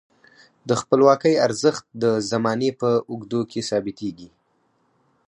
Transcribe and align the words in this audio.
د 0.67 0.71
خپلواکۍ 0.81 1.33
ارزښت 1.47 1.85
د 2.03 2.05
زمانې 2.31 2.69
په 2.81 2.89
اوږدو 3.11 3.41
کې 3.51 3.61
ثابتیږي. 3.69 4.29